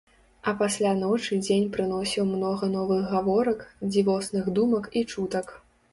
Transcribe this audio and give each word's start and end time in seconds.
А 0.51 0.53
пасля 0.61 0.93
ночы 1.01 1.37
дзень 1.47 1.67
прыносіў 1.75 2.27
многа 2.31 2.71
новых 2.77 3.03
гаворак, 3.15 3.59
дзівосных 3.93 4.45
думак 4.57 4.89
і 4.97 5.09
чутак. 5.13 5.55